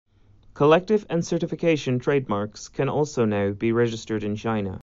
[0.55, 4.79] Collective and certification trademarks can also now be registered in China.